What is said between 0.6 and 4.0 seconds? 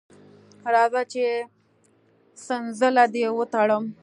راځه چې څنځله دې وتړم.